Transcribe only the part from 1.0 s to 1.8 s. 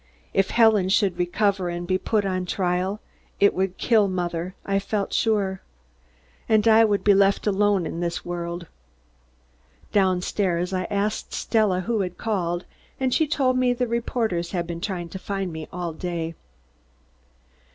recover